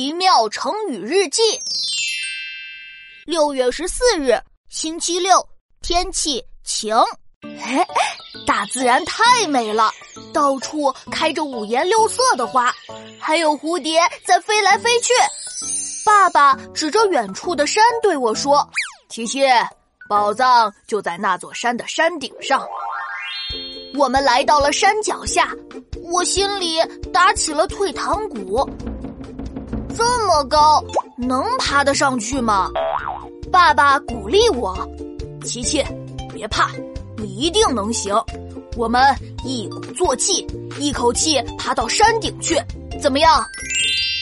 [0.00, 1.42] 奇妙成语日记。
[3.26, 5.46] 六月十四日，星期六，
[5.82, 6.96] 天气晴。
[7.62, 7.86] 哎，
[8.46, 9.92] 大自然太美了，
[10.32, 12.74] 到处开着五颜六色的花，
[13.20, 15.12] 还有蝴蝶在飞来飞去。
[16.02, 18.66] 爸爸指着远处的山对我说
[19.10, 19.42] ：“琪琪，
[20.08, 22.66] 宝藏就在那座山的山顶上。”
[23.98, 25.54] 我们来到了山脚下，
[26.10, 26.78] 我心里
[27.12, 28.66] 打起了退堂鼓。
[30.00, 30.82] 这么高，
[31.14, 32.70] 能爬得上去吗？
[33.52, 34.74] 爸爸鼓励我
[35.44, 35.84] ：“琪琪，
[36.32, 36.70] 别怕，
[37.18, 38.18] 你一定能行。
[38.78, 39.14] 我们
[39.44, 40.46] 一鼓作气，
[40.78, 42.58] 一口气爬到山顶去，
[42.98, 43.44] 怎么样？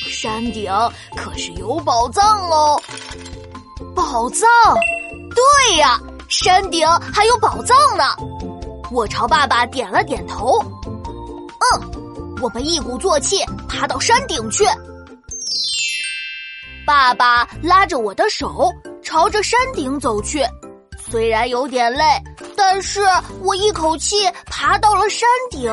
[0.09, 0.69] 山顶
[1.15, 2.83] 可是有宝藏哦！
[3.95, 4.49] 宝藏？
[5.31, 5.97] 对呀，
[6.29, 8.03] 山顶还有宝藏呢。”
[8.91, 10.61] 我朝爸爸点了点头。
[10.83, 14.65] 嗯，我们一鼓作气爬到山顶去。
[16.89, 20.43] 爸爸拉着我的手，朝着山顶走去。
[20.97, 22.03] 虽然有点累，
[22.57, 23.03] 但是
[23.43, 25.71] 我一口气爬到了山顶。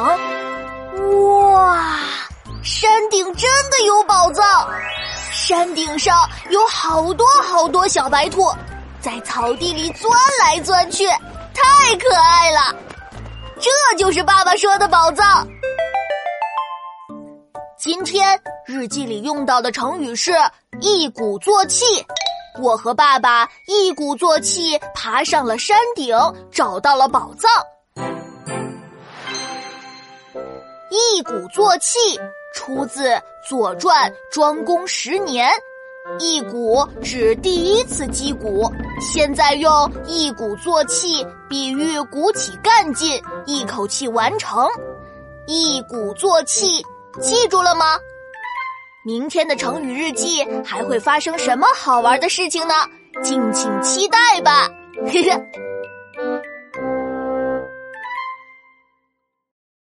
[1.54, 2.00] 哇，
[2.62, 4.70] 山顶真的有宝藏！
[5.32, 8.52] 山顶上有好多好多小白兔，
[9.00, 10.12] 在草地里钻
[10.44, 12.76] 来钻去，太可爱了。
[13.58, 15.48] 这就是爸爸说的宝藏。
[17.86, 20.32] 今天日记里用到的成语是
[20.82, 21.86] “一鼓作气”。
[22.60, 26.18] 我和爸爸一鼓作气爬上了山顶，
[26.52, 27.48] 找到了宝藏。
[30.90, 32.00] 一鼓作气
[32.56, 33.10] 出自
[33.48, 35.48] 《左传》庄公十年，
[36.18, 38.68] 一鼓指第一次击鼓，
[39.00, 39.72] 现在用
[40.08, 44.68] 一鼓作气比喻鼓起干劲，一口气完成。
[45.46, 46.84] 一鼓作气。
[47.22, 47.98] 记住了吗？
[49.04, 52.74] 明天的成语日记还会发生什么好玩的事情呢？
[53.24, 54.68] 敬请期待吧！
[55.06, 55.65] 嘿嘿。